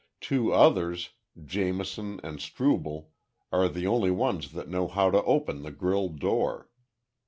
[0.19, 1.11] Two others
[1.45, 3.09] Jamison and Strubel
[3.51, 6.71] are the only ones that know how to open the grille door.